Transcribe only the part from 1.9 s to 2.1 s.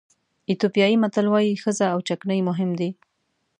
او